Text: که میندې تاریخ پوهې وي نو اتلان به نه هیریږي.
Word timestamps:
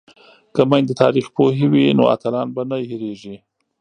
که 0.55 0.61
میندې 0.69 0.93
تاریخ 1.03 1.25
پوهې 1.35 1.65
وي 1.71 1.85
نو 1.97 2.03
اتلان 2.13 2.47
به 2.55 2.61
نه 2.69 2.77
هیریږي. 2.89 3.35